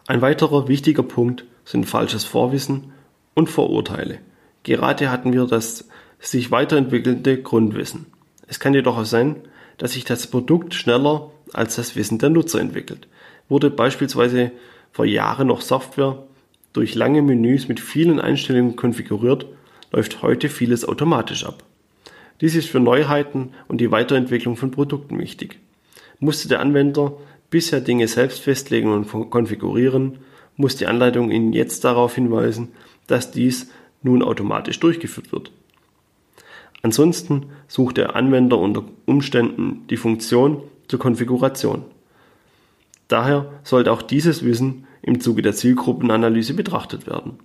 Ein 0.08 0.22
weiterer 0.22 0.68
wichtiger 0.68 1.04
Punkt 1.04 1.46
sind 1.66 1.86
falsches 1.86 2.24
Vorwissen 2.24 2.92
und 3.34 3.50
Vorurteile. 3.50 4.20
Gerade 4.64 5.12
hatten 5.12 5.34
wir 5.34 5.46
das 5.46 5.88
sich 6.20 6.52
weiterentwickelnde 6.52 7.42
Grundwissen. 7.42 8.08
Es 8.48 8.60
kann 8.60 8.74
jedoch 8.74 8.98
auch 8.98 9.06
sein, 9.06 9.38
dass 9.78 9.94
sich 9.94 10.04
das 10.04 10.28
Produkt 10.28 10.74
schneller 10.74 11.32
als 11.54 11.76
das 11.76 11.96
Wissen 11.96 12.20
der 12.20 12.30
Nutzer 12.30 12.60
entwickelt. 12.60 13.08
Wurde 13.48 13.70
beispielsweise 13.70 14.52
vor 14.92 15.06
Jahren 15.06 15.48
noch 15.48 15.62
Software 15.62 16.24
durch 16.74 16.96
lange 16.96 17.22
Menüs 17.22 17.68
mit 17.68 17.80
vielen 17.80 18.20
Einstellungen 18.20 18.76
konfiguriert, 18.76 19.46
läuft 19.92 20.22
heute 20.22 20.50
vieles 20.50 20.86
automatisch 20.86 21.46
ab. 21.46 21.64
Dies 22.42 22.56
ist 22.56 22.70
für 22.70 22.80
Neuheiten 22.80 23.54
und 23.68 23.82
die 23.82 23.92
Weiterentwicklung 23.92 24.56
von 24.56 24.72
Produkten 24.72 25.18
wichtig. 25.20 25.60
Musste 26.20 26.48
der 26.48 26.60
Anwender 26.60 27.14
bisher 27.50 27.82
Dinge 27.82 28.08
selbst 28.08 28.42
festlegen 28.42 28.92
und 28.92 29.30
konfigurieren, 29.30 30.20
muss 30.56 30.76
die 30.76 30.88
Anleitung 30.88 31.32
ihn 31.32 31.54
jetzt 31.54 31.84
darauf 31.86 32.16
hinweisen, 32.16 32.70
dass 33.12 33.32
dies 33.32 33.70
nun 34.02 34.24
automatisch 34.24 34.80
durchgeführt 34.80 35.32
wird. 35.32 35.52
Ansonsten 36.82 37.48
sucht 37.68 37.98
der 37.98 38.16
Anwender 38.16 38.58
unter 38.58 38.86
Umständen 39.06 39.86
die 39.90 39.98
Funktion 39.98 40.64
zur 40.88 41.00
Konfiguration. 41.00 41.84
Daher 43.08 43.52
sollte 43.64 43.92
auch 43.92 44.02
dieses 44.02 44.44
Wissen 44.44 44.88
im 45.02 45.20
Zuge 45.20 45.42
der 45.42 45.54
Zielgruppenanalyse 45.54 46.54
betrachtet 46.54 47.08
werden. 47.08 47.40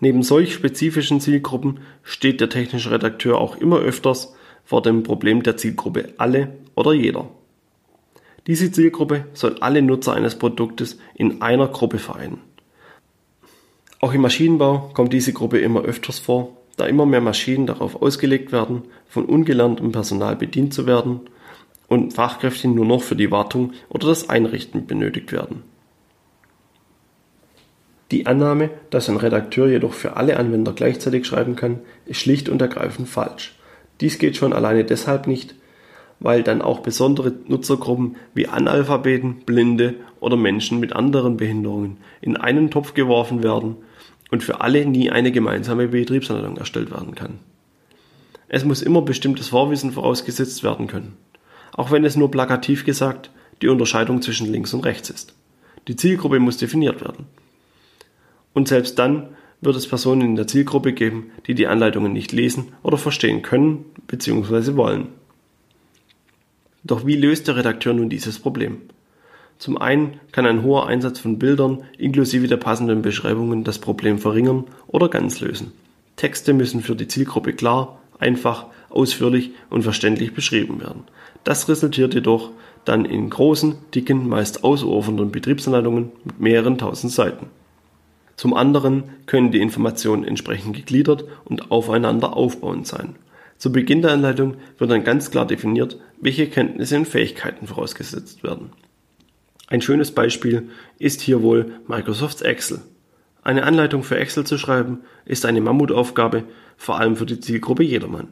Neben 0.00 0.22
solch 0.22 0.52
spezifischen 0.52 1.20
Zielgruppen 1.20 1.80
steht 2.02 2.40
der 2.40 2.50
technische 2.50 2.90
Redakteur 2.90 3.38
auch 3.38 3.56
immer 3.56 3.78
öfters 3.78 4.34
vor 4.64 4.82
dem 4.82 5.02
Problem 5.02 5.42
der 5.42 5.56
Zielgruppe 5.56 6.12
alle 6.18 6.56
oder 6.74 6.92
jeder. 6.92 7.28
Diese 8.46 8.70
Zielgruppe 8.70 9.26
soll 9.32 9.56
alle 9.60 9.80
Nutzer 9.80 10.12
eines 10.12 10.38
Produktes 10.38 10.98
in 11.14 11.40
einer 11.40 11.68
Gruppe 11.68 11.98
vereinen. 11.98 12.38
Auch 14.04 14.12
im 14.12 14.20
Maschinenbau 14.20 14.90
kommt 14.92 15.14
diese 15.14 15.32
Gruppe 15.32 15.60
immer 15.60 15.80
öfters 15.80 16.18
vor, 16.18 16.58
da 16.76 16.84
immer 16.84 17.06
mehr 17.06 17.22
Maschinen 17.22 17.66
darauf 17.66 18.02
ausgelegt 18.02 18.52
werden, 18.52 18.82
von 19.08 19.24
ungelerntem 19.24 19.92
Personal 19.92 20.36
bedient 20.36 20.74
zu 20.74 20.86
werden 20.86 21.20
und 21.88 22.12
Fachkräfte 22.12 22.68
nur 22.68 22.84
noch 22.84 23.00
für 23.00 23.16
die 23.16 23.30
Wartung 23.30 23.72
oder 23.88 24.08
das 24.08 24.28
Einrichten 24.28 24.86
benötigt 24.86 25.32
werden. 25.32 25.62
Die 28.10 28.26
Annahme, 28.26 28.68
dass 28.90 29.08
ein 29.08 29.16
Redakteur 29.16 29.68
jedoch 29.68 29.94
für 29.94 30.18
alle 30.18 30.36
Anwender 30.36 30.74
gleichzeitig 30.74 31.24
schreiben 31.24 31.56
kann, 31.56 31.80
ist 32.04 32.20
schlicht 32.20 32.50
und 32.50 32.60
ergreifend 32.60 33.08
falsch. 33.08 33.54
Dies 34.02 34.18
geht 34.18 34.36
schon 34.36 34.52
alleine 34.52 34.84
deshalb 34.84 35.26
nicht, 35.26 35.54
weil 36.20 36.42
dann 36.42 36.60
auch 36.60 36.80
besondere 36.80 37.32
Nutzergruppen 37.48 38.16
wie 38.34 38.48
Analphabeten, 38.48 39.36
Blinde 39.46 39.94
oder 40.20 40.36
Menschen 40.36 40.78
mit 40.78 40.92
anderen 40.92 41.38
Behinderungen 41.38 41.96
in 42.20 42.36
einen 42.36 42.70
Topf 42.70 42.92
geworfen 42.92 43.42
werden 43.42 43.76
und 44.30 44.42
für 44.42 44.60
alle 44.60 44.86
nie 44.86 45.10
eine 45.10 45.32
gemeinsame 45.32 45.88
Betriebsanleitung 45.88 46.56
erstellt 46.56 46.90
werden 46.90 47.14
kann. 47.14 47.38
Es 48.48 48.64
muss 48.64 48.82
immer 48.82 49.02
bestimmtes 49.02 49.48
Vorwissen 49.48 49.92
vorausgesetzt 49.92 50.62
werden 50.62 50.86
können, 50.86 51.16
auch 51.72 51.90
wenn 51.90 52.04
es 52.04 52.16
nur 52.16 52.30
plakativ 52.30 52.84
gesagt 52.84 53.30
die 53.62 53.68
Unterscheidung 53.68 54.22
zwischen 54.22 54.50
links 54.50 54.74
und 54.74 54.84
rechts 54.84 55.10
ist. 55.10 55.34
Die 55.88 55.96
Zielgruppe 55.96 56.38
muss 56.38 56.56
definiert 56.56 57.00
werden. 57.00 57.26
Und 58.52 58.68
selbst 58.68 58.98
dann 58.98 59.28
wird 59.60 59.76
es 59.76 59.88
Personen 59.88 60.22
in 60.22 60.36
der 60.36 60.46
Zielgruppe 60.46 60.92
geben, 60.92 61.30
die 61.46 61.54
die 61.54 61.66
Anleitungen 61.66 62.12
nicht 62.12 62.32
lesen 62.32 62.72
oder 62.82 62.98
verstehen 62.98 63.42
können 63.42 63.86
bzw. 64.06 64.76
wollen. 64.76 65.08
Doch 66.84 67.06
wie 67.06 67.16
löst 67.16 67.48
der 67.48 67.56
Redakteur 67.56 67.94
nun 67.94 68.10
dieses 68.10 68.38
Problem? 68.38 68.82
Zum 69.58 69.78
einen 69.78 70.20
kann 70.32 70.46
ein 70.46 70.62
hoher 70.62 70.86
Einsatz 70.86 71.20
von 71.20 71.38
Bildern 71.38 71.84
inklusive 71.96 72.48
der 72.48 72.56
passenden 72.56 73.02
Beschreibungen 73.02 73.64
das 73.64 73.78
Problem 73.78 74.18
verringern 74.18 74.64
oder 74.86 75.08
ganz 75.08 75.40
lösen. 75.40 75.72
Texte 76.16 76.52
müssen 76.52 76.82
für 76.82 76.96
die 76.96 77.08
Zielgruppe 77.08 77.52
klar, 77.52 77.98
einfach, 78.18 78.66
ausführlich 78.90 79.50
und 79.70 79.82
verständlich 79.82 80.34
beschrieben 80.34 80.80
werden. 80.80 81.04
Das 81.42 81.68
resultiert 81.68 82.14
jedoch 82.14 82.50
dann 82.84 83.04
in 83.04 83.30
großen, 83.30 83.76
dicken, 83.94 84.28
meist 84.28 84.64
ausufernden 84.64 85.30
Betriebsanleitungen 85.30 86.12
mit 86.24 86.40
mehreren 86.40 86.78
tausend 86.78 87.12
Seiten. 87.12 87.46
Zum 88.36 88.54
anderen 88.54 89.04
können 89.26 89.52
die 89.52 89.60
Informationen 89.60 90.24
entsprechend 90.24 90.76
gegliedert 90.76 91.24
und 91.44 91.70
aufeinander 91.70 92.36
aufbauend 92.36 92.86
sein. 92.86 93.16
Zu 93.58 93.72
Beginn 93.72 94.02
der 94.02 94.12
Anleitung 94.12 94.56
wird 94.78 94.90
dann 94.90 95.04
ganz 95.04 95.30
klar 95.30 95.46
definiert, 95.46 95.98
welche 96.20 96.48
Kenntnisse 96.48 96.96
und 96.96 97.08
Fähigkeiten 97.08 97.66
vorausgesetzt 97.66 98.42
werden. 98.42 98.72
Ein 99.66 99.80
schönes 99.80 100.10
Beispiel 100.10 100.68
ist 100.98 101.22
hier 101.22 101.42
wohl 101.42 101.72
Microsofts 101.88 102.42
Excel. 102.42 102.80
Eine 103.42 103.64
Anleitung 103.64 104.02
für 104.02 104.18
Excel 104.18 104.44
zu 104.44 104.58
schreiben 104.58 105.00
ist 105.24 105.46
eine 105.46 105.60
Mammutaufgabe, 105.60 106.44
vor 106.76 106.98
allem 106.98 107.16
für 107.16 107.26
die 107.26 107.40
Zielgruppe 107.40 107.82
jedermann. 107.82 108.28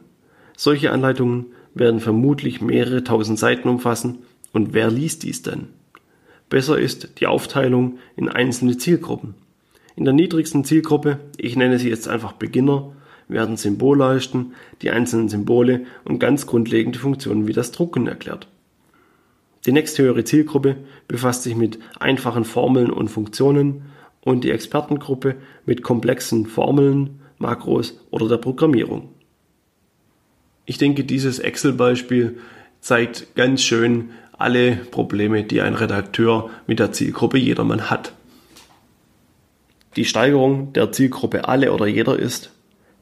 Solche 0.55 0.91
Anleitungen 0.91 1.47
werden 1.73 1.99
vermutlich 1.99 2.61
mehrere 2.61 3.03
tausend 3.03 3.39
Seiten 3.39 3.67
umfassen 3.67 4.19
und 4.51 4.73
wer 4.73 4.91
liest 4.91 5.23
dies 5.23 5.41
denn? 5.41 5.69
Besser 6.49 6.77
ist 6.77 7.19
die 7.19 7.25
Aufteilung 7.25 7.97
in 8.15 8.29
einzelne 8.29 8.77
Zielgruppen. 8.77 9.33
In 9.95 10.05
der 10.05 10.13
niedrigsten 10.13 10.63
Zielgruppe, 10.63 11.19
ich 11.37 11.55
nenne 11.55 11.79
sie 11.79 11.89
jetzt 11.89 12.07
einfach 12.07 12.33
Beginner, 12.33 12.93
werden 13.27 13.57
Symbolleisten, 13.57 14.53
die 14.81 14.91
einzelnen 14.91 15.29
Symbole 15.29 15.85
und 16.03 16.19
ganz 16.19 16.45
grundlegende 16.45 16.99
Funktionen 16.99 17.47
wie 17.47 17.53
das 17.53 17.71
Drucken 17.71 18.07
erklärt. 18.07 18.47
Die 19.65 19.71
nächsthöhere 19.71 20.23
Zielgruppe 20.23 20.75
befasst 21.07 21.43
sich 21.43 21.55
mit 21.55 21.79
einfachen 21.99 22.43
Formeln 22.43 22.91
und 22.91 23.07
Funktionen 23.07 23.83
und 24.21 24.43
die 24.43 24.51
Expertengruppe 24.51 25.35
mit 25.65 25.83
komplexen 25.83 26.45
Formeln, 26.45 27.21
Makros 27.37 27.99
oder 28.11 28.27
der 28.27 28.37
Programmierung. 28.37 29.09
Ich 30.65 30.77
denke, 30.77 31.03
dieses 31.03 31.39
Excel-Beispiel 31.39 32.37
zeigt 32.79 33.35
ganz 33.35 33.61
schön 33.61 34.11
alle 34.37 34.75
Probleme, 34.75 35.43
die 35.43 35.61
ein 35.61 35.75
Redakteur 35.75 36.49
mit 36.67 36.79
der 36.79 36.91
Zielgruppe 36.91 37.37
jedermann 37.37 37.89
hat. 37.89 38.13
Die 39.95 40.05
Steigerung 40.05 40.73
der 40.73 40.91
Zielgruppe 40.91 41.47
alle 41.47 41.71
oder 41.71 41.85
jeder 41.85 42.17
ist, 42.17 42.51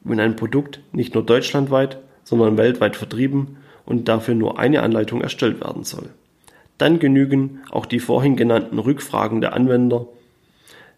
wenn 0.04 0.20
ein 0.20 0.36
Produkt 0.36 0.80
nicht 0.92 1.14
nur 1.14 1.24
deutschlandweit, 1.24 1.98
sondern 2.24 2.58
weltweit 2.58 2.96
vertrieben 2.96 3.56
und 3.84 4.08
dafür 4.08 4.34
nur 4.34 4.58
eine 4.58 4.82
Anleitung 4.82 5.20
erstellt 5.20 5.60
werden 5.60 5.84
soll. 5.84 6.10
Dann 6.82 6.98
genügen 6.98 7.60
auch 7.70 7.86
die 7.86 8.00
vorhin 8.00 8.34
genannten 8.34 8.80
Rückfragen 8.80 9.40
der 9.40 9.52
Anwender 9.52 10.08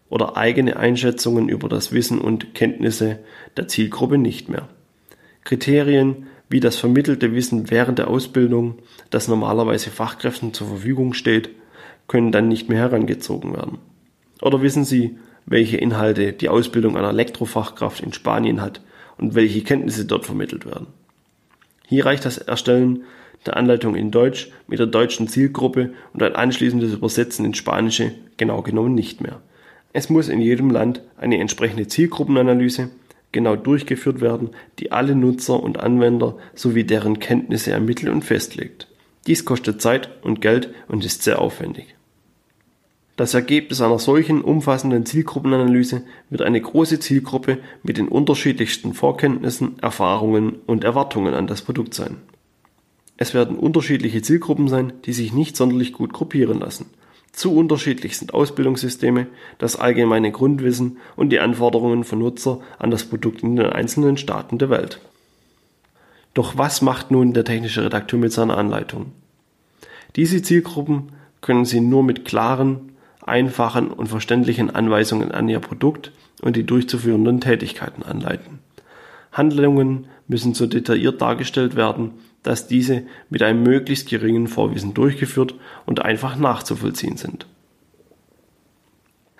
oder 0.09 0.35
eigene 0.35 0.77
Einschätzungen 0.77 1.47
über 1.47 1.69
das 1.69 1.91
Wissen 1.91 2.19
und 2.19 2.55
Kenntnisse 2.55 3.19
der 3.55 3.67
Zielgruppe 3.67 4.17
nicht 4.17 4.49
mehr. 4.49 4.67
Kriterien 5.43 6.25
wie 6.49 6.59
das 6.59 6.77
vermittelte 6.77 7.35
Wissen 7.35 7.69
während 7.69 7.99
der 7.99 8.07
Ausbildung, 8.07 8.79
das 9.11 9.27
normalerweise 9.27 9.91
Fachkräften 9.91 10.55
zur 10.55 10.69
Verfügung 10.69 11.13
steht, 11.13 11.51
können 12.07 12.31
dann 12.31 12.47
nicht 12.47 12.67
mehr 12.67 12.79
herangezogen 12.79 13.53
werden. 13.53 13.77
Oder 14.41 14.63
wissen 14.63 14.85
Sie, 14.85 15.19
welche 15.45 15.77
Inhalte 15.77 16.33
die 16.33 16.49
Ausbildung 16.49 16.97
einer 16.97 17.09
Elektrofachkraft 17.09 18.01
in 18.01 18.11
Spanien 18.11 18.59
hat 18.59 18.81
und 19.19 19.35
welche 19.35 19.61
Kenntnisse 19.61 20.05
dort 20.05 20.25
vermittelt 20.25 20.65
werden. 20.65 20.87
Hier 21.85 22.07
reicht 22.07 22.25
das 22.25 22.39
Erstellen 22.39 23.03
der 23.45 23.57
Anleitung 23.57 23.95
in 23.95 24.11
Deutsch 24.11 24.49
mit 24.67 24.79
der 24.79 24.87
deutschen 24.87 25.27
Zielgruppe 25.27 25.93
und 26.13 26.23
ein 26.23 26.35
anschließendes 26.35 26.93
Übersetzen 26.93 27.45
ins 27.45 27.57
Spanische 27.57 28.11
genau 28.37 28.61
genommen 28.61 28.95
nicht 28.95 29.21
mehr. 29.21 29.41
Es 29.93 30.09
muss 30.09 30.27
in 30.27 30.41
jedem 30.41 30.71
Land 30.71 31.01
eine 31.17 31.39
entsprechende 31.39 31.87
Zielgruppenanalyse 31.87 32.89
genau 33.31 33.55
durchgeführt 33.55 34.21
werden, 34.21 34.49
die 34.79 34.91
alle 34.91 35.15
Nutzer 35.15 35.61
und 35.61 35.79
Anwender 35.79 36.35
sowie 36.53 36.83
deren 36.83 37.19
Kenntnisse 37.19 37.71
ermittelt 37.71 38.11
und 38.11 38.23
festlegt. 38.23 38.87
Dies 39.27 39.45
kostet 39.45 39.81
Zeit 39.81 40.09
und 40.21 40.41
Geld 40.41 40.69
und 40.87 41.05
ist 41.05 41.23
sehr 41.23 41.39
aufwendig. 41.39 41.95
Das 43.17 43.33
Ergebnis 43.33 43.79
einer 43.79 43.99
solchen 43.99 44.41
umfassenden 44.41 45.05
Zielgruppenanalyse 45.05 46.03
wird 46.29 46.41
eine 46.41 46.59
große 46.59 46.99
Zielgruppe 46.99 47.59
mit 47.81 47.97
den 47.97 48.09
unterschiedlichsten 48.09 48.93
Vorkenntnissen, 48.93 49.79
Erfahrungen 49.81 50.57
und 50.65 50.83
Erwartungen 50.83 51.33
an 51.33 51.47
das 51.47 51.61
Produkt 51.61 51.93
sein. 51.93 52.17
Es 53.17 53.33
werden 53.33 53.57
unterschiedliche 53.57 54.21
Zielgruppen 54.21 54.67
sein, 54.67 54.93
die 55.05 55.13
sich 55.13 55.33
nicht 55.33 55.55
sonderlich 55.55 55.93
gut 55.93 56.11
gruppieren 56.13 56.59
lassen. 56.59 56.87
Zu 57.31 57.53
unterschiedlich 57.53 58.17
sind 58.17 58.33
Ausbildungssysteme, 58.33 59.27
das 59.57 59.75
allgemeine 59.75 60.31
Grundwissen 60.31 60.97
und 61.15 61.29
die 61.31 61.39
Anforderungen 61.39 62.03
von 62.03 62.19
Nutzer 62.19 62.59
an 62.79 62.91
das 62.91 63.03
Produkt 63.03 63.43
in 63.43 63.55
den 63.55 63.67
einzelnen 63.67 64.17
Staaten 64.17 64.57
der 64.57 64.69
Welt. 64.69 65.01
Doch 66.33 66.57
was 66.57 66.81
macht 66.81 67.11
nun 67.11 67.33
der 67.33 67.45
technische 67.45 67.83
Redakteur 67.83 68.19
mit 68.19 68.31
seiner 68.31 68.57
Anleitung? 68.57 69.11
Diese 70.15 70.41
Zielgruppen 70.41 71.11
können 71.41 71.65
Sie 71.65 71.81
nur 71.81 72.03
mit 72.03 72.25
klaren, 72.25 72.93
einfachen 73.21 73.89
und 73.89 74.07
verständlichen 74.07 74.69
Anweisungen 74.69 75.31
an 75.31 75.49
Ihr 75.49 75.59
Produkt 75.59 76.11
und 76.41 76.55
die 76.55 76.65
durchzuführenden 76.65 77.41
Tätigkeiten 77.41 78.03
anleiten. 78.03 78.59
Handlungen 79.31 80.07
müssen 80.27 80.53
so 80.53 80.67
detailliert 80.67 81.21
dargestellt 81.21 81.75
werden, 81.75 82.11
dass 82.45 82.67
diese 82.67 83.03
mit 83.29 83.41
einem 83.41 83.63
möglichst 83.63 84.09
geringen 84.09 84.47
Vorwissen 84.47 84.93
durchgeführt 84.93 85.55
und 85.85 86.03
einfach 86.03 86.37
nachzuvollziehen 86.37 87.17
sind. 87.17 87.47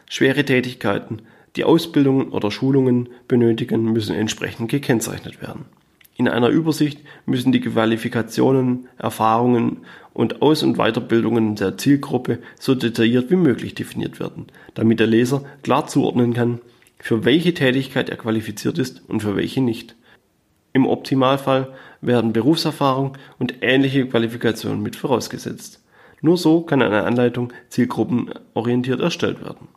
Schwere 0.10 0.44
Tätigkeiten, 0.44 1.22
die 1.56 1.64
Ausbildungen 1.64 2.30
oder 2.30 2.52
Schulungen 2.52 3.10
benötigen, 3.28 3.92
müssen 3.92 4.16
entsprechend 4.16 4.70
gekennzeichnet 4.70 5.42
werden. 5.42 5.66
In 6.18 6.30
einer 6.30 6.48
Übersicht 6.48 7.00
müssen 7.26 7.52
die 7.52 7.60
Qualifikationen, 7.60 8.88
Erfahrungen 8.98 9.80
und 10.14 10.42
Aus- 10.42 10.64
und 10.64 10.78
Weiterbildungen 10.78 11.56
der 11.56 11.78
Zielgruppe 11.78 12.40
so 12.58 12.74
detailliert 12.74 13.30
wie 13.30 13.36
möglich 13.36 13.76
definiert 13.76 14.20
werden, 14.20 14.48
damit 14.74 15.00
der 15.00 15.08
Leser 15.08 15.44
klar 15.62 15.88
zuordnen 15.88 16.34
kann, 16.34 16.60
für 17.00 17.26
welche 17.26 17.54
Tätigkeit 17.54 18.10
er 18.10 18.18
qualifiziert 18.18 18.80
ist 18.80 19.04
und 19.08 19.22
für 19.22 19.36
welche 19.36 19.62
nicht. 19.62 19.96
Im 20.76 20.88
Optimalfall 20.88 21.70
werden 22.02 22.34
Berufserfahrung 22.34 23.18
und 23.40 23.54
ähnliche 23.62 24.10
Qualifikationen 24.10 24.84
mit 24.84 24.98
vorausgesetzt. 24.98 25.82
Nur 26.20 26.36
so 26.36 26.64
kann 26.64 26.82
eine 26.82 27.06
Anleitung 27.06 27.54
zielgruppenorientiert 27.70 29.00
erstellt 29.00 29.42
werden. 29.42 29.70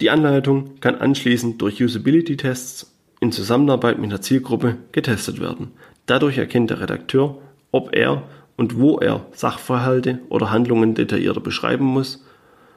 Die 0.00 0.10
Anleitung 0.10 0.78
kann 0.78 0.94
anschließend 0.94 1.60
durch 1.60 1.82
Usability-Tests 1.82 2.94
in 3.18 3.32
Zusammenarbeit 3.32 3.98
mit 3.98 4.12
der 4.12 4.20
Zielgruppe 4.20 4.76
getestet 4.92 5.40
werden. 5.40 5.72
Dadurch 6.06 6.38
erkennt 6.38 6.70
der 6.70 6.80
Redakteur, 6.80 7.36
ob 7.72 7.96
er 7.96 8.22
und 8.56 8.78
wo 8.78 8.98
er 8.98 9.26
Sachverhalte 9.32 10.20
oder 10.28 10.52
Handlungen 10.52 10.94
detaillierter 10.94 11.40
beschreiben 11.40 11.84
muss 11.84 12.24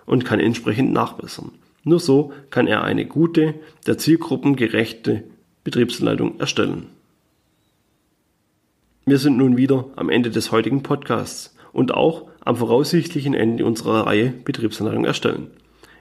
und 0.07 0.25
kann 0.25 0.39
entsprechend 0.39 0.93
nachbessern. 0.93 1.51
Nur 1.83 1.99
so 1.99 2.33
kann 2.49 2.65
er 2.65 2.83
eine 2.83 3.05
gute, 3.05 3.53
der 3.85 3.99
Zielgruppen 3.99 4.55
gerechte 4.55 5.25
Betriebsleitung 5.63 6.39
erstellen. 6.39 6.87
Wir 9.05 9.17
sind 9.17 9.37
nun 9.37 9.57
wieder 9.57 9.85
am 9.95 10.09
Ende 10.09 10.29
des 10.29 10.51
heutigen 10.51 10.83
Podcasts 10.83 11.55
und 11.73 11.93
auch 11.93 12.27
am 12.45 12.55
voraussichtlichen 12.55 13.33
Ende 13.33 13.65
unserer 13.65 14.05
Reihe 14.07 14.33
Betriebsanleitung 14.45 15.05
erstellen. 15.05 15.47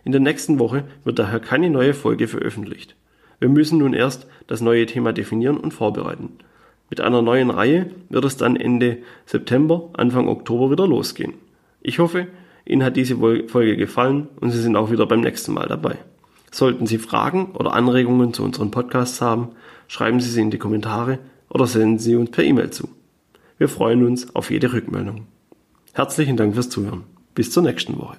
In 0.05 0.13
der 0.13 0.21
nächsten 0.21 0.59
Woche 0.59 0.85
wird 1.05 1.19
daher 1.19 1.41
keine 1.41 1.71
neue 1.71 1.95
Folge 1.95 2.29
veröffentlicht. 2.29 2.97
Wir 3.39 3.49
müssen 3.49 3.79
nun 3.79 3.95
erst 3.95 4.27
das 4.47 4.61
neue 4.61 4.87
Thema 4.87 5.13
definieren 5.13 5.57
und 5.57 5.73
vorbereiten. 5.73 6.31
Mit 6.91 7.01
einer 7.01 7.23
neuen 7.23 7.51
Reihe 7.51 7.91
wird 8.09 8.25
es 8.25 8.37
dann 8.37 8.55
Ende 8.57 8.99
September, 9.27 9.91
Anfang 9.95 10.29
Oktober 10.29 10.71
wieder 10.71 10.87
losgehen. 10.87 11.35
Ich 11.81 11.99
hoffe, 11.99 12.27
Ihnen 12.65 12.85
hat 12.85 12.97
diese 12.97 13.17
Folge 13.17 13.77
gefallen 13.77 14.29
und 14.41 14.51
Sie 14.51 14.61
sind 14.61 14.77
auch 14.77 14.91
wieder 14.91 15.07
beim 15.07 15.21
nächsten 15.21 15.53
Mal 15.53 15.67
dabei. 15.67 15.99
Sollten 16.53 16.87
Sie 16.87 16.99
Fragen 16.99 17.53
oder 17.53 17.73
Anregungen 17.73 18.35
zu 18.35 18.45
unseren 18.45 18.71
Podcasts 18.71 19.23
haben, 19.23 19.49
schreiben 19.89 20.21
Sie 20.21 20.29
sie 20.29 20.43
in 20.43 20.51
die 20.51 20.59
Kommentare 20.59 21.19
oder 21.49 21.67
senden 21.67 21.99
Sie 21.99 22.15
uns 22.15 22.31
per 22.31 22.45
E-Mail 22.45 22.71
zu. 22.71 22.91
Wir 23.57 23.71
freuen 23.71 24.07
uns 24.07 24.37
auf 24.37 24.51
jede 24.51 24.73
Rückmeldung. 24.73 25.27
Herzlichen 25.95 26.37
Dank 26.37 26.55
fürs 26.55 26.69
Zuhören. 26.69 27.05
Bis 27.35 27.51
zur 27.51 27.63
nächsten 27.63 27.99
Woche. 27.99 28.19